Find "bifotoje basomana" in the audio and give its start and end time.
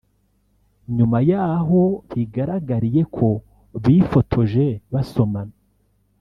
3.83-5.55